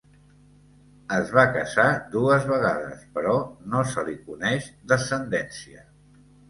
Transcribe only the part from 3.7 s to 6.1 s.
no se li coneix descendència.